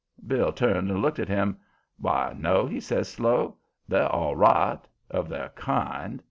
Bill 0.25 0.51
turned 0.51 0.89
and 0.89 0.99
looked 1.03 1.19
at 1.19 1.27
him. 1.27 1.59
"Why, 1.99 2.33
no," 2.35 2.65
he 2.65 2.79
says, 2.79 3.07
slow. 3.07 3.57
"They're 3.87 4.09
all 4.11 4.35
right 4.35 4.79
of 5.11 5.29
their 5.29 5.49
kind." 5.49 6.19